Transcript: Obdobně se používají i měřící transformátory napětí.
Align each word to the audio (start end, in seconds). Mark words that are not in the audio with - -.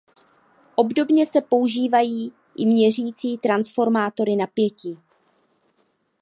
Obdobně 0.75 1.25
se 1.25 1.41
používají 1.41 2.33
i 2.57 2.65
měřící 2.65 3.37
transformátory 3.37 4.35
napětí. 4.35 4.97